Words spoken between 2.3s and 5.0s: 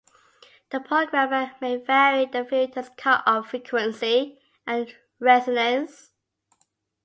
filter's cut-off frequency and